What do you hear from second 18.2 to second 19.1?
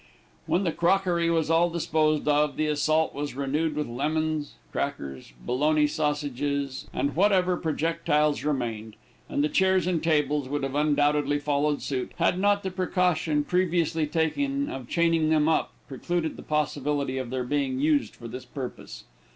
this purpose.